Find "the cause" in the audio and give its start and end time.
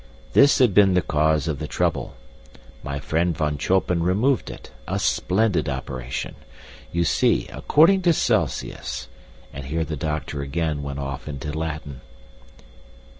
0.95-1.47